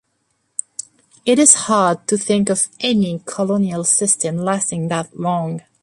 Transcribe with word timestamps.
It 1.27 1.37
is 1.37 1.53
hard 1.67 2.07
to 2.07 2.17
think 2.17 2.49
of 2.49 2.69
any 2.79 3.21
colonial 3.23 3.83
system 3.83 4.37
lasting 4.39 4.87
that 4.87 5.15
long. 5.19 5.61